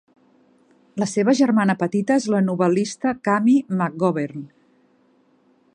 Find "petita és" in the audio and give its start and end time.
1.83-2.25